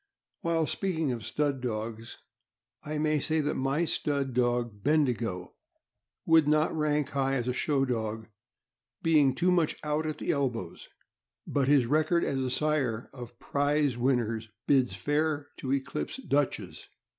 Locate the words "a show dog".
7.47-8.27